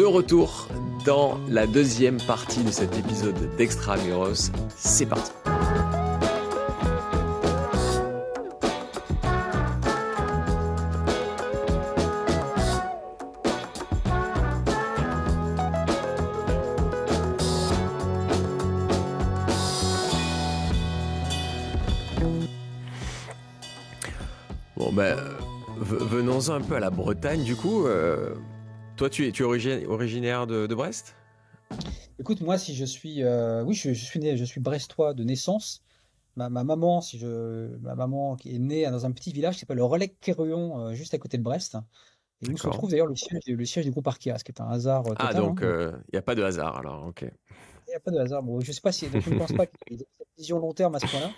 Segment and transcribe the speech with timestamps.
[0.00, 0.66] de retour
[1.04, 4.50] dans la deuxième partie de cet épisode d'Extramuros.
[4.74, 5.30] C'est parti.
[24.76, 25.16] Bon ben,
[25.80, 27.86] v- venons-en un peu à la Bretagne du coup.
[27.86, 28.34] euh,
[29.00, 31.16] toi, tu es, tu es origi- originaire de, de Brest?
[32.18, 35.24] Écoute, moi, si je suis, euh, oui, je, je suis né, je suis brestois de
[35.24, 35.82] naissance.
[36.36, 39.60] Ma, ma maman, si je, ma maman qui est née dans un petit village qui
[39.60, 41.78] s'appelle le Relec-Quéruon, euh, juste à côté de Brest,
[42.42, 44.60] et où se trouve d'ailleurs le siège, le siège du groupe Arkea, ce qui est
[44.60, 45.40] un hasard euh, Ah, total.
[45.44, 46.02] donc hein.
[46.08, 47.22] il n'y a pas de hasard alors, ok.
[47.22, 48.42] Il n'y a pas de hasard.
[48.42, 50.58] Bon, je sais pas si, donc je ne pense pas qu'il y ait cette vision
[50.58, 51.32] long terme à ce point-là.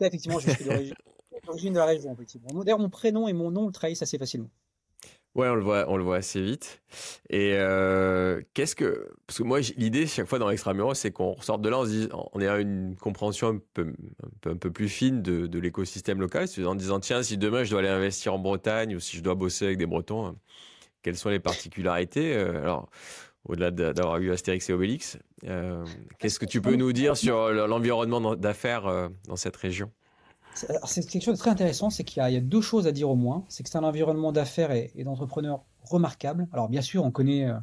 [0.00, 0.64] Effectivement, je suis
[1.46, 2.14] d'origine de la région,
[2.62, 4.50] D'ailleurs, mon prénom et mon nom le trahissent assez facilement.
[5.36, 6.80] Ouais, on le voit, on le voit assez vite.
[7.28, 9.06] Et euh, qu'est-ce que.
[9.26, 12.60] Parce que moi, l'idée, chaque fois dans l'extramuros, c'est qu'on ressorte de là en, se
[12.60, 13.92] une compréhension un peu,
[14.46, 17.88] un peu, plus fine de, l'écosystème local, en disant tiens, si demain je dois aller
[17.90, 20.36] investir en Bretagne ou si je dois bosser avec des Bretons, hein,
[21.02, 22.88] quelles sont les particularités Euh, Alors,
[23.44, 25.84] au-delà de- d'avoir eu Astérix et Obélix, euh,
[26.18, 29.92] qu'est-ce que tu peux nous dire sur l'environnement d'affaires dans cette région?
[30.86, 32.86] C'est quelque chose de très intéressant, c'est qu'il y, a- il y a deux choses
[32.86, 33.44] à dire au moins.
[33.48, 36.48] C'est que c'est un environnement d'affaires et, et d'entrepreneurs remarquable.
[36.52, 37.54] Alors bien sûr, on connaît euh,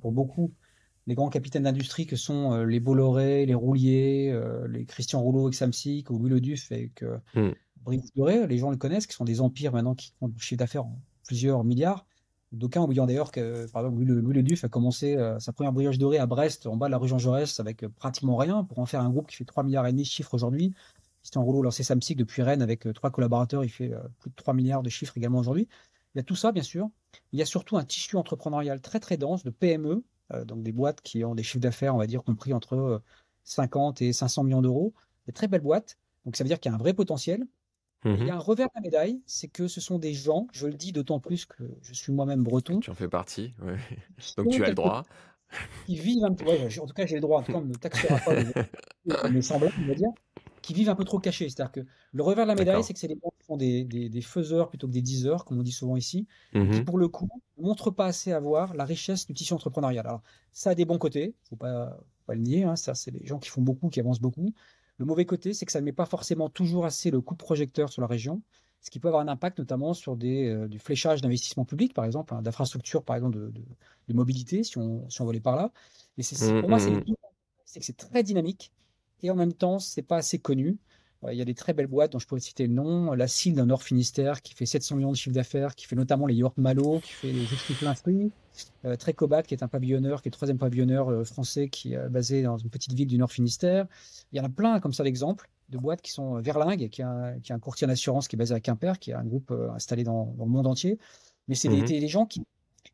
[0.00, 0.52] pour beaucoup
[1.06, 5.42] les grands capitaines d'industrie que sont euh, les Bolloré, les Roulier, euh, les Christian Rouleau
[5.46, 7.04] avec Samsic ou Louis Le Duf avec
[7.34, 7.50] Hmm.
[7.84, 8.46] Brice Doré.
[8.46, 10.98] Les gens le connaissent, qui sont des empires maintenant qui font du chiffre d'affaires en
[11.26, 12.06] plusieurs milliards.
[12.52, 15.72] D'aucuns oubliant d'ailleurs que, par exemple, Louis Le, Louis Le Duf a commencé sa première
[15.72, 18.78] brioche dorée à Brest, en bas de la rue Jean Jaurès, avec pratiquement rien, pour
[18.78, 20.72] en faire un groupe qui fait 3 milliards et demi de chiffres aujourd'hui.
[21.24, 24.28] Christian Rouleau a lancé Samsic depuis Rennes avec euh, trois collaborateurs, il fait euh, plus
[24.28, 25.68] de 3 milliards de chiffres également aujourd'hui.
[26.14, 26.90] Il y a tout ça, bien sûr.
[27.32, 30.72] Il y a surtout un tissu entrepreneurial très très dense de PME, euh, donc des
[30.72, 32.98] boîtes qui ont des chiffres d'affaires, on va dire, compris entre euh,
[33.44, 34.92] 50 et 500 millions d'euros.
[35.26, 35.96] Des très belles boîtes.
[36.26, 37.46] Donc ça veut dire qu'il y a un vrai potentiel.
[38.06, 40.66] Il y a un revers de la médaille, c'est que ce sont des gens, je
[40.66, 43.54] le dis d'autant plus que je suis moi-même breton, Tu en fais partie,
[44.18, 45.04] qui donc tu as le droit.
[45.86, 47.62] qui vivent un peu, ouais, en tout cas j'ai le droit, en tout cas on
[47.62, 50.10] ne me taxera pas de mes semblables, on va dire,
[50.66, 51.48] qui vivent un peu trop cachés.
[51.48, 51.80] C'est-à-dire que
[52.12, 54.20] le revers de la médaille, c'est que c'est des gens qui font des, des, des
[54.22, 56.26] faiseurs plutôt que des diseurs, comme on dit souvent ici,
[56.70, 56.84] qui Mhm.
[56.84, 60.06] pour le coup ne montrent pas assez à voir la richesse du tissu entrepreneurial.
[60.06, 60.22] Alors
[60.52, 63.26] ça a des bons côtés, faut pas, faut pas le nier, hein, ça c'est des
[63.26, 64.52] gens qui font beaucoup, qui avancent beaucoup.
[64.98, 67.38] Le mauvais côté, c'est que ça ne met pas forcément toujours assez le coup de
[67.42, 68.42] projecteur sur la région,
[68.80, 72.04] ce qui peut avoir un impact notamment sur des, euh, du fléchage d'investissement public, par
[72.04, 73.62] exemple, hein, d'infrastructures, par exemple, de, de-
[74.08, 75.72] de mobilité, si on, si on volait par là.
[76.16, 77.02] Mais c'est, c'est- pour moi, Mhm.
[77.04, 77.14] deux.
[77.64, 78.72] c'est que c'est très dynamique
[79.22, 80.76] et en même temps, c'est pas assez connu.
[81.24, 83.12] Euh, Il y a des très belles boîtes dont je pourrais citer le nom.
[83.14, 86.26] La CIL d'un Nord Finistère qui fait 700 millions de chiffre d'affaires, qui fait notamment
[86.26, 88.30] les York Malo, qui fait les jeux plein fruits.
[88.84, 92.08] Euh, Trécobat, qui est un pavillonneur, qui est le troisième pavillonneur euh, français, qui est
[92.08, 93.86] basé dans une petite ville du Nord Finistère.
[94.32, 97.00] Il y en a plein comme ça d'exemples de boîtes qui sont euh, Verlingue, qui
[97.00, 99.24] est un, qui est un courtier d'assurance qui est basé à Quimper, qui est un
[99.24, 100.98] groupe euh, installé dans, dans le monde entier.
[101.48, 101.84] Mais c'est des, Mhm.
[101.86, 102.42] des- des gens qui,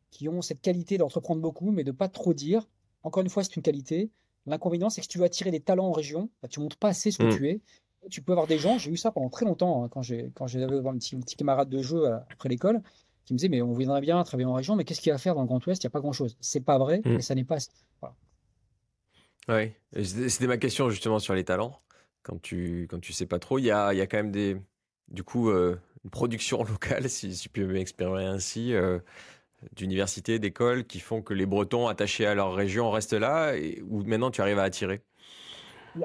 [0.09, 2.67] qui ont cette qualité d'entreprendre beaucoup, mais de pas trop dire.
[3.03, 4.09] Encore une fois, c'est une qualité.
[4.45, 6.89] L'inconvénient, c'est que si tu veux attirer des talents en région, bah, tu montres pas
[6.89, 7.37] assez ce que Mhm.
[7.37, 7.61] tu es.
[8.09, 10.97] Tu peux avoir des gens, j'ai eu ça pendant très longtemps, hein, quand j'avais un
[10.97, 12.81] petit, camarade de jeu euh, après l'école,
[13.25, 15.15] qui me disait, mais on viendrait bien travailler en région, mais qu'est-ce qu'il y a
[15.15, 15.83] à faire dans le Grand Ouest?
[15.83, 16.35] Il n'y a pas grand-chose.
[16.41, 17.57] C'est pas vrai, et ça n'est pas.
[18.01, 18.15] Voilà.
[19.93, 21.79] Et c'était ma question justement sur les talents.
[22.23, 24.57] Quand tu quand tu sais pas trop, il y a, y a quand même des
[25.09, 28.99] du coup euh, une production locale, si, si tu peux m'exprimer ainsi, euh,
[29.73, 34.03] d'universités, d'écoles qui font que les Bretons attachés à leur région restent là et où
[34.03, 35.03] maintenant tu arrives à attirer?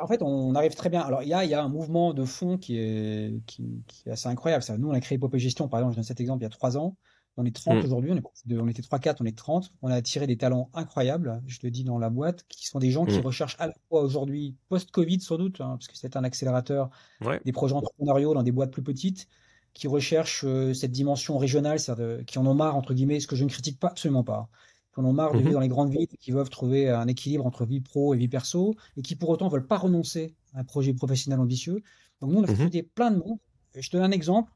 [0.01, 1.01] En fait, on arrive très bien.
[1.03, 4.09] Alors, il y a, il y a un mouvement de fond qui est, qui, qui
[4.09, 4.65] est assez incroyable.
[4.65, 6.47] Ça, nous, on a créé Popé Gestion, par exemple, je donne cet exemple, il y
[6.47, 6.97] a trois ans.
[7.37, 7.85] On est 30 Mm.
[7.85, 8.13] aujourd'hui,
[8.59, 9.71] on, était 3-4, on est 30.
[9.83, 12.91] On a attiré des talents incroyables, je le dis dans la boîte, qui sont des
[12.91, 13.21] gens qui Mm.
[13.21, 16.91] recherchent à la fois aujourd'hui, post-Covid sans doute, hein, parce que c'est un accélérateur
[17.21, 17.41] Ouais.
[17.45, 19.29] des projets entrepreneuriaux dans des boîtes plus petites,
[19.77, 23.37] qui recherchent euh, cette dimension régionale, de- qui en ont marre, entre guillemets, ce que
[23.37, 24.51] je ne critique pas absolument pas,
[24.95, 25.43] qui en ont marre de Mhm.
[25.43, 28.29] vivre dans les grandes villes, qui veulent trouver un équilibre entre vie pro et vie
[28.29, 31.83] perso, et qui pour autant veulent pas renoncer à un projet professionnel ambitieux.
[32.21, 32.53] Donc nous, on a Mhm.
[32.53, 33.39] recruté plein de monde.
[33.75, 34.53] Je te donne un exemple.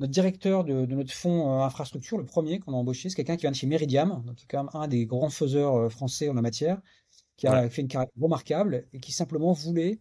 [0.00, 3.36] Notre directeur de, de notre fonds euh, infrastructure, le premier qu'on a embauché, c'est quelqu'un
[3.36, 5.88] qui vient de chez Meridiam, donc qui est quand même un des grands faiseurs euh,
[5.90, 6.80] français en la matière,
[7.36, 10.00] qui a fait une carrière remarquable et qui simplement voulait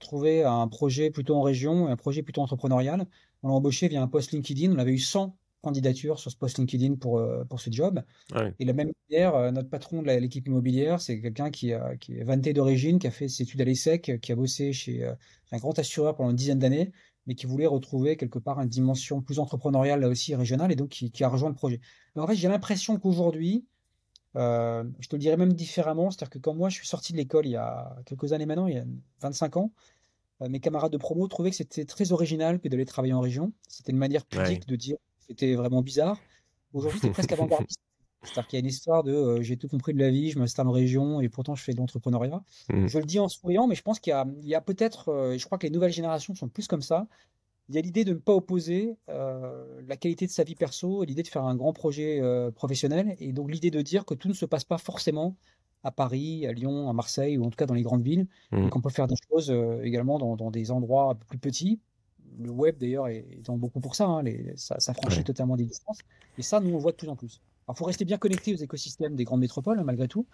[0.00, 3.06] trouver un projet plutôt en région un projet plutôt entrepreneurial.
[3.46, 4.72] On l'a embauché via un post LinkedIn.
[4.72, 8.02] On avait eu 100 candidatures sur ce post LinkedIn pour, euh, pour ce job.
[8.58, 12.24] Et la même manière, euh, notre patron de l'équipe immobilière, c'est quelqu'un qui, qui est
[12.24, 15.14] vanté d'origine, qui a fait ses études à l'ESSEC, qui a bossé chez euh,
[15.52, 16.90] un grand assureur pendant une dizaine d'années,
[17.26, 20.88] mais qui voulait retrouver quelque part une dimension plus entrepreneuriale, là aussi régionale, et donc
[20.88, 21.80] qui, qui a rejoint le projet.
[22.16, 23.64] Mais en fait, j'ai l'impression qu'aujourd'hui,
[24.34, 27.46] je te le dirais même différemment, c'est-à-dire que quand moi je suis sorti de l'école
[27.46, 28.84] il y a quelques années maintenant, il y a
[29.22, 29.72] 25 ans,
[30.40, 33.52] mes camarades de promo trouvaient que c'était très original que d'aller travailler en région.
[33.68, 36.18] C'était une manière pudique de dire que c'était vraiment bizarre.
[36.72, 37.80] Aujourd'hui, c'est presque avant-gardiste.
[38.22, 40.66] C'est-à-dire qu'il y a une histoire de j'ai tout compris de la vie, je m'installe
[40.66, 42.42] en région et pourtant je fais de l'entrepreneuriat.
[42.70, 42.86] Mmh.
[42.88, 44.12] Je le dis en souriant, mais je pense qu'il
[44.42, 47.06] y a, peut-être, je crois que les nouvelles générations sont plus comme ça.
[47.68, 51.06] Il y a l'idée de ne pas opposer la qualité de sa vie perso et
[51.06, 52.20] l'idée de faire un grand projet
[52.56, 53.14] professionnel.
[53.20, 55.36] Et donc l'idée de dire que tout ne se passe pas forcément
[55.82, 58.26] à Paris, à Lyon, à Marseille, ou en tout cas dans les grandes villes.
[58.50, 58.70] Mmh.
[58.70, 61.80] Qu'on peut faire des choses également dans, des endroits un peu plus petits.
[62.38, 64.24] Le web d'ailleurs est, dans beaucoup pour ça, hein,
[64.56, 65.98] ça, franchit totalement des distances.
[66.38, 67.40] Et ça, nous on voit de plus en plus.
[67.66, 70.26] Alors, il faut rester bien connecté aux écosystèmes des grandes métropoles, hein, malgré tout.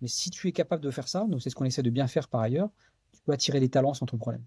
[0.00, 2.06] Mais si tu es capable de faire ça, nous, c'est ce qu'on essaie de bien
[2.06, 2.70] faire par ailleurs,
[3.12, 4.44] tu peux attirer des talents sans ton problème.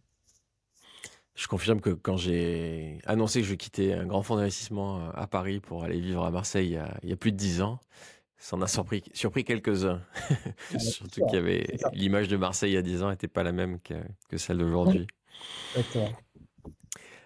[1.35, 5.27] Je confirme que quand j'ai annoncé que je quittais un grand fonds d'investissement euh, à
[5.27, 7.79] Paris pour aller vivre à Marseille il y a, plus de dix ans,
[8.41, 10.01] ça en a surpris, surpris quelques-uns.
[10.73, 13.43] Ah, Surtout qu'il y avait l'image de Marseille il y a dix ans n'était pas
[13.43, 13.93] la même que,
[14.29, 15.05] que celle d'aujourd'hui.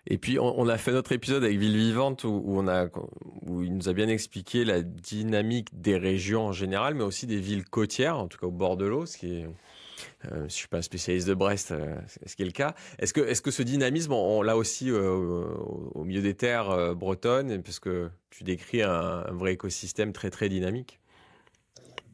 [0.08, 2.88] Et puis, on, a fait notre épisode avec Ville Vivante où, on a,
[3.42, 7.40] où il nous a bien expliqué la dynamique des régions en général, mais aussi des
[7.40, 9.48] villes côtières, en tout cas au bord de l'eau, ce qui est.
[10.26, 11.96] Euh, je suis pas un spécialiste de Brest, euh,
[12.26, 12.76] ce qui est le cas.
[13.00, 15.00] Est-ce que, est-ce que ce dynamisme, on, l'a aussi euh,
[15.96, 20.50] au milieu des terres euh, bretonnes, parce que tu décris un, vrai écosystème très très
[20.50, 21.00] dynamique?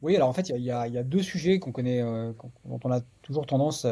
[0.02, 3.00] Oui, alors en fait, il y, y, a deux sujets qu'on connaît, dont on a
[3.22, 3.86] toujours tendance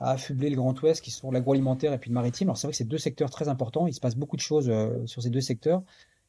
[0.00, 2.48] à affubler le Grand Ouest, qui sont l'agroalimentaire et puis le maritime.
[2.48, 3.86] Alors c'est vrai que c'est deux secteurs très importants.
[3.86, 5.82] Il se passe beaucoup de choses euh, sur ces deux secteurs.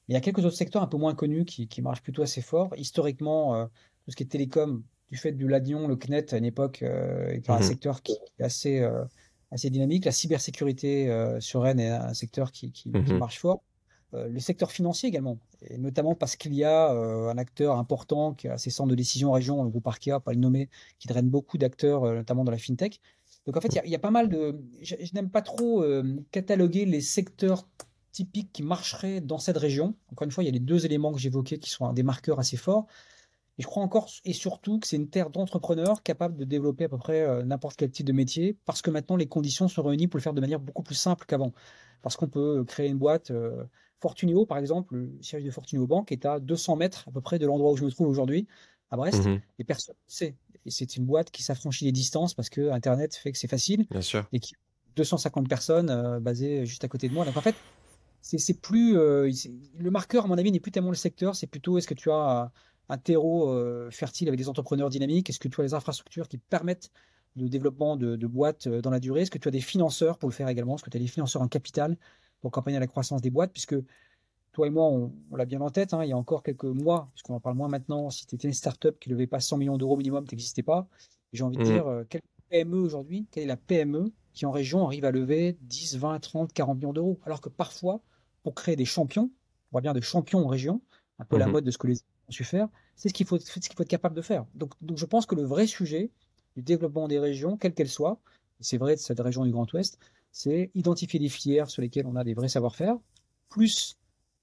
[0.08, 2.42] Il y a quelques autres secteurs un peu moins connus qui, qui marchent plutôt assez
[2.42, 2.70] fort.
[2.78, 3.66] Historiquement, euh,
[4.06, 7.30] tout ce qui est télécom, du fait du Ladion, le CNET à une époque, euh,
[7.30, 7.64] est un mhm.
[7.64, 8.88] secteur qui est assez,
[9.52, 10.06] assez dynamique.
[10.06, 13.18] La cybersécurité sur Rennes est un secteur qui, qui, qui mhm.
[13.18, 13.64] marche fort.
[14.14, 18.58] Le secteur financier également, et notamment parce qu'il y a un acteur important qui a
[18.58, 21.58] ses centres de décision en région, le groupe Arkea, pas le nommer, qui draine beaucoup
[21.58, 23.02] d'acteurs, notamment dans la fintech.
[23.48, 24.60] Donc en fait, il y, a pas mal de.
[24.82, 27.66] Je, n'aime pas trop euh, cataloguer les secteurs
[28.12, 29.96] typiques qui marcheraient dans cette région.
[30.12, 32.40] Encore une fois, il y a les deux éléments que j'évoquais qui sont des marqueurs
[32.40, 32.88] assez forts.
[33.58, 36.90] Et je crois encore et surtout que c'est une terre d'entrepreneurs capables de développer à
[36.90, 40.08] peu près euh, n'importe quel type de métier parce que maintenant les conditions sont réunies
[40.08, 41.54] pour le faire de manière beaucoup plus simple qu'avant.
[42.02, 43.32] Parce qu'on peut créer une boîte.
[44.00, 47.40] Fortunio, par exemple, le siège de Fortunio Bank est à 200 mètres à peu près
[47.40, 48.48] de l'endroit où je me trouve aujourd'hui,
[48.90, 50.36] à Brest, mmh et personne ne sait.
[50.66, 53.86] Et c'est une boîte qui s'affranchit des distances parce que Internet fait que c'est facile.
[53.90, 54.28] Bien sûr.
[54.32, 54.54] Et qui
[54.98, 57.24] 250 personnes euh, basées juste à côté de moi.
[57.24, 57.56] Donc en fait,
[58.22, 59.32] c'est plus euh,
[59.78, 62.12] le marqueur à mon avis n'est plus tellement le secteur, c'est plutôt est-ce que tu
[62.12, 62.52] as
[62.90, 66.38] un terreau euh, fertile avec des entrepreneurs dynamiques, est-ce que tu as les infrastructures qui
[66.38, 66.90] permettent
[67.36, 70.28] le développement de, de boîtes dans la durée, est-ce que tu as des financeurs pour
[70.28, 71.96] le faire également, est-ce que tu as des financeurs en capital
[72.42, 73.76] pour accompagner la croissance des boîtes, puisque
[74.54, 77.10] toi et moi, on, l'a bien en tête, hein, il y a encore quelques mois,
[77.14, 79.58] puisqu'on en parle moins maintenant, si tu étais une startup qui ne levait pas 100
[79.58, 80.88] millions d'euros minimum, tu n'existais pas.
[81.34, 81.66] J'ai envie de mmh.
[81.66, 85.58] dire, euh, quelle PME aujourd'hui, quelle est la PME qui en région arrive à lever
[85.62, 87.20] 10, 20, 30, 40 millions d'euros?
[87.24, 88.02] Alors que parfois,
[88.44, 90.82] pour créer des champions, on voit bien des champions en région,
[91.20, 91.98] un peu la mmh mode de ce que les
[92.28, 94.46] ont su faire, c'est ce qu'il faut, ce qu'il faut être capable de faire.
[94.56, 96.12] Donc, donc je pense que le vrai sujet
[96.56, 98.20] du développement des régions, quelles qu'elles soient,
[98.60, 100.00] c'est vrai de cette région du Grand Ouest,
[100.38, 102.96] c'est identifier des filières sur lesquelles on a des vrais savoir-faire,
[103.50, 103.98] plus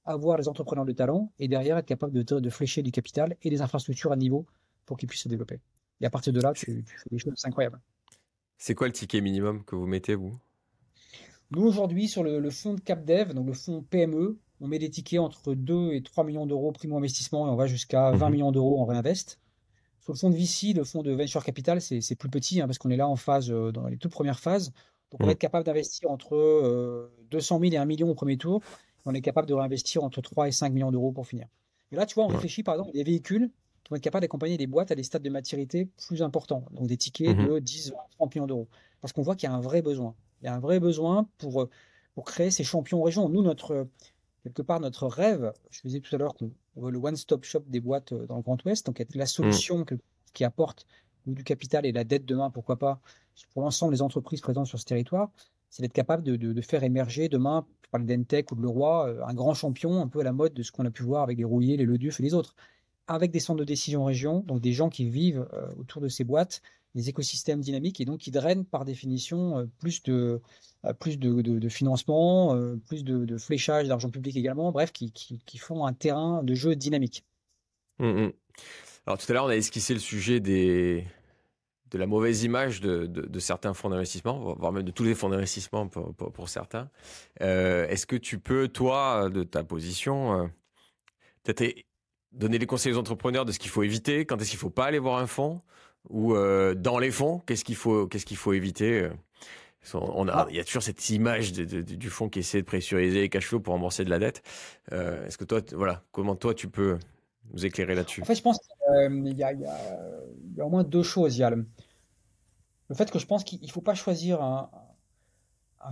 [0.05, 3.49] avoir les entrepreneurs de talent et derrière être capable de, de flécher du capital et
[3.49, 4.44] des infrastructures à niveau
[4.87, 5.61] pour qu'ils puissent se développer.
[6.00, 7.81] Et à partir de là, tu, fais des choses incroyables.
[8.58, 10.36] C'est quoi le ticket minimum que vous mettez, vous?
[11.53, 15.20] Nous, aujourd'hui, sur le, fonds de CapDev, donc le fonds PME, on met des tickets
[15.20, 18.32] entre 2 et 3 millions d'euros primo investissement et on va jusqu'à 20 mhm.
[18.32, 19.39] millions d'euros en réinvest.
[20.01, 22.79] Sur le fonds de VC, le fonds de Venture Capital, c'est plus petit hein, parce
[22.79, 24.72] qu'on est là en phase, euh, dans les toutes premières phases.
[25.11, 25.32] Donc, on va mhm.
[25.32, 28.61] être capable d'investir entre 200 euh, 000 et 1 million au premier tour
[29.06, 31.46] on est capable de réinvestir entre 3 et 5 millions d'euros pour finir.
[31.93, 33.51] Et là, tu vois, on réfléchit par exemple à des véhicules
[33.82, 36.87] qui vont être capables d'accompagner des boîtes à des stades de maturité plus importants, donc
[36.87, 37.49] des tickets mhm.
[37.49, 38.69] de 10, 20, 30 millions d'euros.
[39.01, 40.15] Parce qu'on voit qu'il y a un vrai besoin.
[40.41, 41.70] Il y a un vrai besoin pour, euh,
[42.15, 43.29] pour créer ces champions en région.
[43.29, 43.87] Nous, notre,
[44.43, 47.81] quelque part, notre rêve, je disais tout à l'heure qu'on veut le one-stop shop des
[47.81, 49.99] boîtes euh, dans le Grand Ouest, donc être la solution mhm.
[50.32, 50.87] qui apporte
[51.26, 53.00] du capital et la dette demain, pourquoi pas,
[53.52, 55.31] pour l'ensemble des entreprises présentes sur ce territoire,
[55.70, 59.34] c'est d'être capable de, de, faire émerger demain parle d'Entech ou de Leroy, euh, un
[59.34, 61.44] grand champion, un peu à la mode de ce qu'on a pu voir avec les
[61.44, 62.56] Rouliers, les Leduf et les autres.
[63.06, 66.24] Avec des centres de décision région, donc des gens qui vivent euh, autour de ces
[66.24, 66.60] boîtes,
[66.96, 70.40] des écosystèmes dynamiques et donc qui drainent par définition euh, plus de,
[70.98, 76.54] plus de, financement, plus de, fléchage d'argent public également, bref, qui, font un terrain de
[76.54, 77.24] jeu dynamique.
[78.00, 78.32] Mmh, mmh.
[79.06, 81.06] Alors tout à l'heure, on a esquissé le sujet des,
[81.91, 85.87] de la mauvaise image de, certains fonds d'investissement, voire même de tous les fonds d'investissement
[85.89, 86.91] pour, certains.
[87.43, 90.46] Euh, est-ce que tu peux, toi, de ta position, euh,
[91.43, 91.84] peut-être
[92.32, 94.87] donner des conseils aux entrepreneurs de ce qu'il faut éviter, quand est-ce qu'il faut pas
[94.87, 95.61] aller voir un fonds,
[96.08, 99.08] ou euh, dans les fonds, qu'est-ce qu'il faut, qu'est-ce qu'il faut éviter.
[99.93, 100.46] On a, ah.
[100.49, 103.61] il y a toujours cette image du fonds qui essaie de pressuriser les cash flows
[103.61, 104.43] pour rembourser de la dette.
[104.93, 106.99] Euh, est-ce que toi, voilà, comment toi tu peux
[107.53, 111.36] nous éclairer là-dessus En fait, je pense qu'il y, a au moins deux choses.
[111.36, 111.67] Il y a le,
[112.94, 114.70] fait que je pense qu'il ne faut pas choisir un,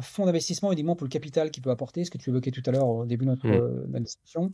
[0.01, 2.71] fonds d'investissement uniquement pour le capital qu'il peut apporter, ce que tu évoquais tout à
[2.71, 4.01] l'heure au début de notre, mmh.
[4.01, 4.51] discussion.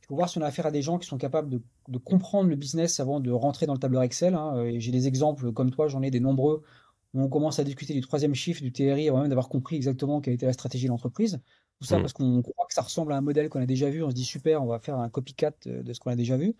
[0.00, 2.48] Il faut voir si on a affaire à des gens qui sont capables de, comprendre
[2.48, 4.34] le business avant de rentrer dans le tableur Excel.
[4.34, 4.64] Hein.
[4.78, 6.62] J'ai des exemples comme toi, j'en ai des nombreux
[7.14, 10.34] on commence à discuter du troisième chiffre du TRI avant même d'avoir compris exactement quelle
[10.34, 11.40] était la stratégie de l'entreprise.
[11.82, 12.02] Tout ça mm.
[12.02, 14.14] parce qu'on croit que ça ressemble à un modèle qu'on a déjà vu, on se
[14.14, 16.54] dit super, on va faire un copycat de ce qu'on a déjà vu.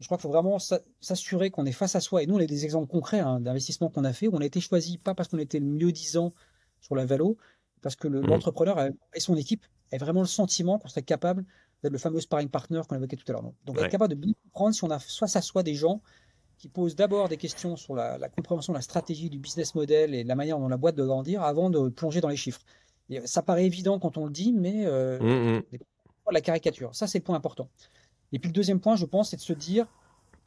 [0.00, 0.58] Je crois qu'il faut vraiment
[1.00, 2.22] s'assurer qu'on est face à soi.
[2.22, 4.46] Et nous, on a des exemples concrets hein, d'investissements qu'on a fait où on a
[4.46, 6.32] été choisi pas parce qu'on était le mieux disant
[6.80, 7.36] sur la valo,
[7.82, 8.26] parce que mm.
[8.26, 8.78] l'entrepreneur
[9.14, 11.44] et son équipe avaient vraiment le sentiment qu'on serait capable
[11.82, 13.52] d'être le fameux sparring partner qu'on évoquait tout à l'heure.
[13.66, 16.00] Donc, être capable de bien comprendre si on a face à soi des gens
[16.56, 20.22] qui pose d'abord des questions sur la, compréhension de la stratégie du business model et
[20.22, 22.60] de la manière dont la boîte doit grandir avant de plonger dans les chiffres.
[23.24, 26.32] Ça paraît évident quand on le dit, mais euh, mmh, mmh.
[26.32, 26.94] la caricature.
[26.94, 27.68] Ça, c'est le point important.
[28.32, 29.86] Et puis le deuxième point, je pense, c'est de se dire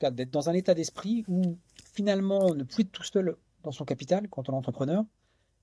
[0.02, 1.58] d'être dans un état d'esprit où
[1.94, 5.06] finalement, ne plus être tout seul dans son capital quand on est entrepreneur.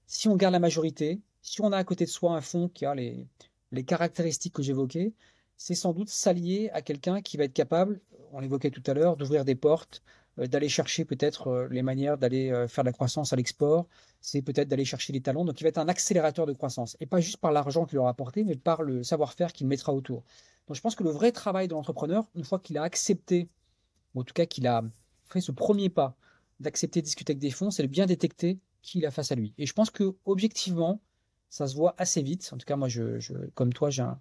[0.06, 2.86] Si on garde la majorité, si on a à côté de soi un fonds qui
[2.86, 3.26] a les,
[3.72, 5.12] les caractéristiques que j'évoquais,
[5.56, 8.00] c'est sans doute s'allier à quelqu'un qui va être capable,
[8.32, 12.16] on l'évoquait tout à l'heure, d'ouvrir des portes, euh, d'aller chercher peut-être euh, les manières
[12.16, 13.86] d'aller euh, faire de la croissance à l'export,
[14.20, 15.44] c'est peut-être d'aller chercher les talents.
[15.44, 16.96] Donc il va être un accélérateur de croissance.
[17.00, 20.24] Et pas juste par l'argent qu'il aura apporté, mais par le savoir-faire qu'il mettra autour.
[20.66, 23.48] Donc je pense que le vrai travail de l'entrepreneur, une fois qu'il a accepté,
[24.14, 24.82] ou en tout cas qu'il a
[25.26, 26.16] fait ce premier pas
[26.60, 29.34] d'accepter de discuter avec des fonds, c'est de bien détecter qui il a face à
[29.34, 29.54] lui.
[29.58, 31.00] Et je pense que objectivement,
[31.48, 32.48] ça se voit assez vite.
[32.52, 33.18] En tout cas, moi, je,
[33.54, 34.18] comme toi, j'ai un,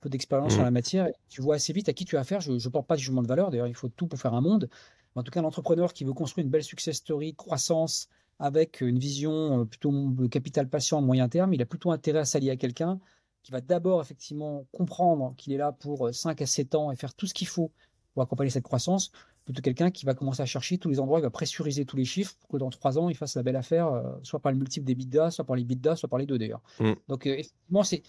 [0.00, 0.62] peu d'expérience mmh.
[0.62, 1.08] la matière.
[1.28, 2.40] Tu vois assez vite à qui tu as affaire.
[2.40, 3.50] Je ne porte pas de jugement de valeur.
[3.50, 4.68] D'ailleurs, il faut tout pour faire un monde
[5.16, 8.08] en tout cas l'entrepreneur qui veut construire une belle success story, croissance,
[8.40, 12.20] avec une vision euh, plutôt de capital patient à moyen terme, il a plutôt intérêt
[12.20, 12.98] à s'allier à quelqu'un
[13.42, 16.96] qui va d'abord effectivement comprendre qu'il est là pour 5 euh, à 7 ans et
[16.96, 17.70] faire tout ce qu'il faut
[18.12, 19.12] pour accompagner cette croissance,
[19.44, 22.04] plutôt quelqu'un qui va commencer à chercher tous les endroits, il va pressuriser tous les
[22.04, 24.58] chiffres pour que dans 3 ans, il fasse la belle affaire, euh, soit par le
[24.58, 26.62] multiple des bidas, soit par les bidas, soit par les deux d'ailleurs.
[26.80, 26.92] Mm.
[27.08, 28.02] Donc effectivement, c'est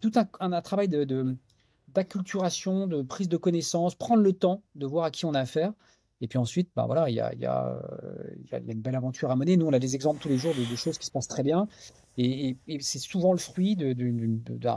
[0.00, 0.88] tout un, travail
[1.88, 5.40] d'acculturation, de, de prise de connaissance, prendre le temps de voir à qui on a
[5.40, 5.72] affaire.
[6.20, 7.80] Et puis ensuite, bah voilà, il y a, y, a,
[8.50, 9.56] y a, une belle aventure à mener.
[9.56, 11.68] Nous, on a des exemples tous les jours de, choses qui se passent très bien.
[12.16, 14.68] Et, c'est souvent le fruit de, de, de,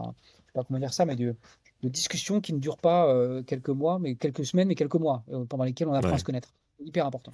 [0.51, 1.35] sais pas comment dire ça, mais de,
[1.83, 5.45] discussions qui ne durent pas euh, quelques mois, mais quelques semaines, mais quelques mois, euh,
[5.45, 6.53] pendant lesquels on apprend à se connaître.
[6.79, 7.31] Hyper important.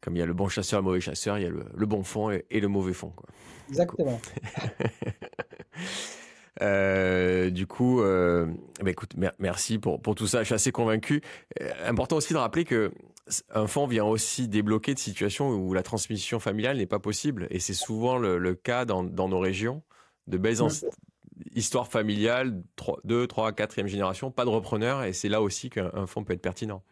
[0.00, 1.86] Comme il y a le bon chasseur et le mauvais chasseur, il y a le,
[1.86, 3.10] bon fond et, le mauvais fond.
[3.10, 3.28] Quoi.
[3.68, 4.20] Exactement.
[6.62, 8.46] Euh, du coup, euh,
[8.82, 10.40] bah écoute, merci pour, pour tout ça.
[10.40, 11.22] Je suis assez convaincu.
[11.60, 12.92] Euh, important aussi de rappeler que
[13.50, 17.48] un fonds vient aussi débloquer de situations où la transmission familiale n'est pas possible.
[17.50, 19.82] Et c'est souvent le, cas dans, dans, nos régions.
[20.28, 20.58] De belles
[21.54, 22.62] histoires familiales,
[23.04, 25.02] 2, 3, 4e génération, pas de repreneur.
[25.02, 26.82] Et c'est là aussi qu'un fonds peut être pertinent.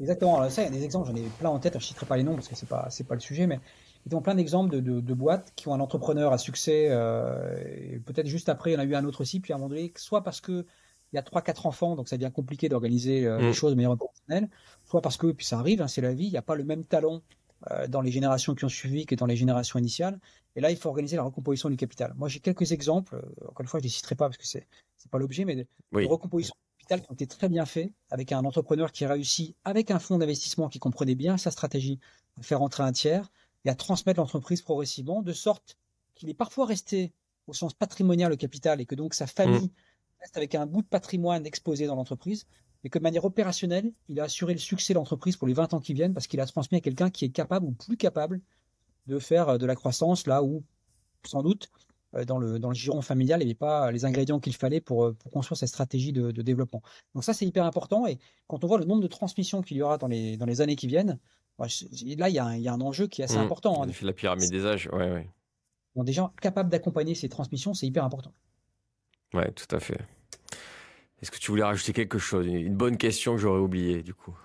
[0.00, 0.38] Exactement.
[0.38, 1.74] Alors ça, il y a des exemples, j'en ai plein en tête.
[1.74, 3.46] Je ne citerai pas les noms parce que ce n'est pas, pas le sujet.
[3.46, 3.60] Mais
[4.06, 6.88] ils ont plein d'exemples de, boîtes qui ont un entrepreneur à succès.
[6.90, 9.40] Euh, peut-être juste après, il y en a eu un autre aussi.
[9.40, 10.66] Puis à un moment donné, soit parce que
[11.12, 13.52] il y a 3-4 enfants, donc ça devient compliqué d'organiser euh, les mm.
[13.52, 14.50] choses de manière personnelle,
[14.84, 16.64] soit parce que, puis ça arrive, hein, c'est la vie, il n'y a pas le
[16.64, 17.22] même talent
[17.70, 20.18] euh, dans les générations qui ont suivi que dans les générations initiales.
[20.56, 22.14] Et là, il faut organiser la recomposition du capital.
[22.16, 24.58] Moi, j'ai quelques exemples, encore une fois, je ne les citerai pas parce que ce
[24.58, 24.64] n'est
[25.10, 28.44] pas l'objet, mais de, recomposition du capital qui ont été très bien faits avec un
[28.44, 32.00] entrepreneur qui réussit avec un fonds d'investissement qui comprenait bien sa stratégie,
[32.40, 33.30] faire entrer un tiers,
[33.64, 35.78] et à transmettre l'entreprise progressivement, de sorte
[36.14, 37.12] qu'il est parfois resté
[37.46, 40.20] au sens patrimonial au capital et que donc sa famille mmh.
[40.20, 42.46] reste avec un bout de patrimoine exposé dans l'entreprise,
[42.82, 45.74] mais que de manière opérationnelle, il a assuré le succès de l'entreprise pour les 20
[45.74, 48.40] ans qui viennent parce qu'il a transmis à quelqu'un qui est capable ou plus capable
[49.06, 50.64] de faire euh, de la croissance là où,
[51.26, 51.70] sans doute,
[52.26, 55.04] dans le, dans le giron familial, il n'y avait pas les ingrédients qu'il fallait pour,
[55.04, 56.82] euh, pour, construire cette stratégie de, de développement.
[57.14, 58.06] Donc ça, c'est hyper important.
[58.06, 60.60] Et quand on voit le nombre de transmissions qu'il y aura dans les, dans les
[60.60, 61.18] années qui viennent,
[61.58, 61.66] là,
[62.28, 63.42] il y, a un, il y, a un enjeu qui est assez mmh.
[63.42, 63.82] important.
[63.82, 63.88] Hein.
[64.02, 65.26] La pyramide des âges, ouais,
[65.96, 66.04] ouais.
[66.04, 68.32] des gens capables d'accompagner ces transmissions, c'est hyper important.
[69.32, 69.98] Ouais, tout à fait.
[71.20, 72.46] Est-ce que tu voulais rajouter quelque chose?
[72.46, 74.36] Une bonne question que j'aurais oubliée, du coup.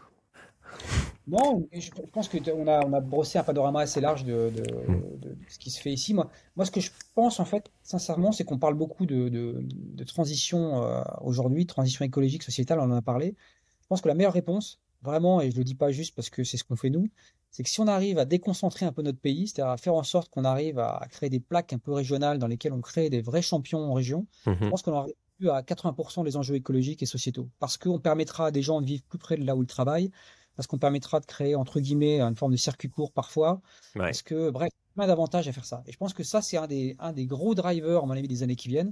[1.29, 5.19] Non, je pense qu'on a, on a brossé un panorama assez large de, mmh.
[5.19, 6.13] de, ce qui se fait ici.
[6.13, 9.63] Moi, moi, ce que je pense, en fait, sincèrement, c'est qu'on parle beaucoup de,
[10.05, 13.35] transition euh, aujourd'hui, transition écologique, sociétale, on en a parlé.
[13.81, 16.29] Je pense que la meilleure réponse, vraiment, et je ne le dis pas juste parce
[16.29, 17.09] que c'est ce qu'on fait nous,
[17.51, 20.03] c'est que si on arrive à déconcentrer un peu notre pays, c'est-à-dire à faire en
[20.03, 23.21] sorte qu'on arrive à créer des plaques un peu régionales dans lesquelles on crée des
[23.21, 24.69] vrais champions en région, je mhm.
[24.69, 25.07] pense qu'on aura
[25.47, 27.49] à 80% les enjeux écologiques et sociétaux.
[27.59, 30.11] Parce qu'on permettra à des gens de vivre plus près de là où ils travaillent,
[30.59, 33.61] parce qu'on permettra de créer, entre guillemets, une forme de circuit court parfois.
[33.95, 35.83] Parce que, bref, plein d'avantages à faire ça.
[35.87, 38.27] Et je pense que ça, c'est un des, un des gros drivers, à mon avis,
[38.27, 38.91] des années qui viennent,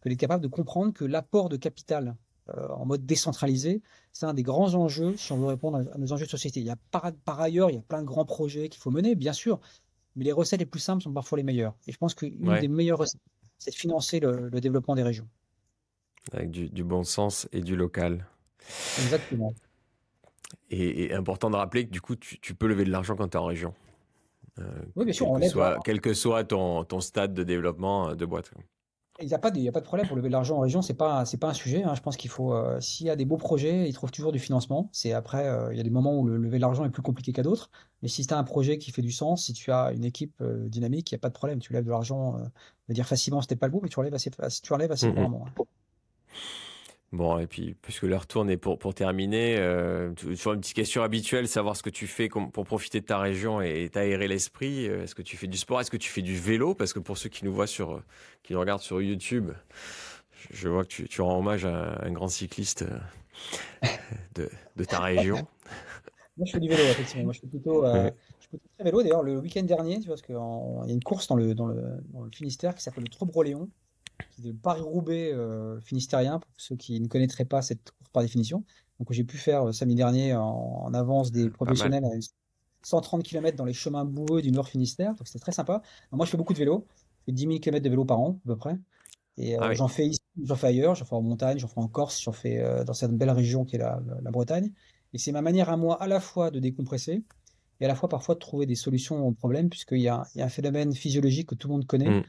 [0.00, 2.14] que est capable de comprendre que l'apport de capital
[2.50, 3.82] euh, en mode décentralisé,
[4.12, 6.60] c'est un des grands enjeux si on veut répondre à, nos enjeux de société.
[6.60, 8.92] Il y a par, par ailleurs, il y a plein de grands projets qu'il faut
[8.92, 9.58] mener, bien sûr,
[10.14, 11.74] mais les recettes les plus simples sont parfois les meilleures.
[11.88, 13.20] Et je pense qu'une des meilleures recettes,
[13.58, 15.26] c'est de financer le, développement des régions.
[16.30, 18.24] Avec du, bon sens et du local.
[19.02, 19.52] Exactement.
[20.70, 23.40] Et, important de rappeler que du coup, tu, peux lever de l'argent quand tu es
[23.40, 23.74] en région.
[24.58, 24.64] Euh,
[24.96, 25.36] oui, bien sûr.
[25.38, 28.50] Quel, soit, quel que soit ton, ton, stade de développement euh, de boîte.
[29.20, 30.80] Il n'y a, pas de, a pas de problème pour lever de l'argent en région,
[30.80, 31.82] c'est pas pas un sujet.
[31.82, 31.94] Hein.
[31.96, 34.38] Je pense qu'il faut, euh, s'il y a des beaux projets, ils trouvent toujours du
[34.38, 34.88] financement.
[34.92, 37.32] C'est après, il y a des moments où le lever de l'argent est plus compliqué
[37.32, 37.70] qu'à d'autres.
[38.02, 40.40] Mais si tu as un projet qui fait du sens, si tu as une équipe
[40.40, 41.58] dynamique, il n'y a pas de problème.
[41.58, 44.30] Tu lèves de l'argent, euh, dire facilement, c'était pas le beau, mais tu enlèves assez,
[44.62, 45.44] tu enlèves assez mmh
[47.10, 51.02] Bon, et puis, puisque l'heure tourne, et pour, pour terminer, euh, sur une petite question
[51.02, 54.86] habituelle, savoir ce que tu fais pour profiter de ta région et t'aérer l'esprit.
[54.86, 55.80] Euh, est-ce que tu fais du sport?
[55.80, 56.74] Est-ce que tu fais du vélo?
[56.74, 58.04] Parce que pour ceux qui nous voient sur, euh,
[58.42, 59.52] qui nous regardent sur YouTube,
[60.50, 63.86] je vois que tu, tu rends hommage à un grand cycliste euh,
[64.34, 65.46] de, de ta région.
[66.36, 67.24] Moi, je fais du vélo, effectivement.
[67.24, 69.02] Moi, je fais plutôt, euh, je fais très vélo.
[69.02, 71.66] D'ailleurs, le week-end dernier, tu vois, parce qu'il y a une course dans le, dans
[71.66, 73.56] le, dans le Finistère qui s'appelle le est
[74.38, 78.64] de Paris-Roubaix euh, finistérien, pour ceux qui ne connaîtraient pas cette course par définition.
[78.98, 82.08] Donc j'ai pu faire euh, samedi dernier en, avance des professionnels à
[82.82, 85.82] 130 km dans les chemins boueux du Nord Finistère, donc c'était très sympa.
[86.12, 86.86] moi je fais beaucoup de vélo,
[87.20, 88.76] je fais 10 000 km de vélo par an à peu près.
[89.36, 91.80] Et euh, ah j'en fais ici, j'en fais ailleurs, j'en fais en montagne, j'en fais
[91.80, 94.72] en Corse, j'en fais dans cette belle région qui est la, la Bretagne.
[95.12, 97.22] Et c'est ma manière à moi à la fois de décompresser
[97.80, 100.42] et à la fois parfois de trouver des solutions aux problèmes, puisqu'il y, a, y
[100.42, 102.10] a un phénomène physiologique que tout le monde connaît.
[102.10, 102.24] Mm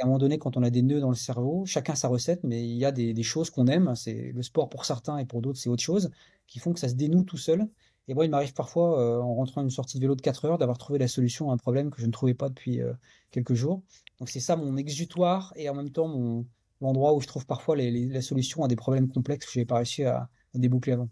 [0.00, 2.42] à un moment donné, quand on a des nœuds dans le cerveau, chacun sa recette,
[2.44, 3.94] mais il y a des, choses qu'on aime.
[3.94, 6.10] C'est le sport pour certains et pour d'autres, c'est autre chose,
[6.46, 7.68] qui font que ça se dénoue tout seul.
[8.08, 10.58] Et moi, il m'arrive parfois, euh, en rentrant une sortie de vélo de 4 heures,
[10.58, 12.92] d'avoir trouvé la solution à un problème que je ne trouvais pas depuis euh,
[13.30, 13.82] quelques jours.
[14.18, 16.46] Donc c'est ça mon exutoire et en même temps mon
[16.80, 19.76] l'endroit où je trouve parfois la solution à des problèmes complexes que je n'avais pas
[19.76, 21.08] réussi à, déboucler avant.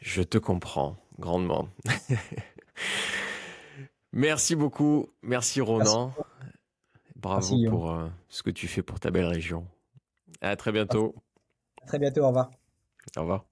[0.00, 1.68] Je te comprends grandement.
[4.12, 5.08] Merci beaucoup.
[5.22, 6.12] Merci Ronan.
[7.24, 9.66] Bravo pour euh, ce que tu fais pour ta belle région.
[10.42, 11.14] À très bientôt.
[11.82, 12.50] À très bientôt, au revoir.
[13.16, 13.46] Au revoir.